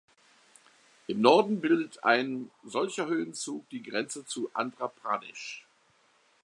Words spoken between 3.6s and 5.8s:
die Grenze zu Andhra Pradesh.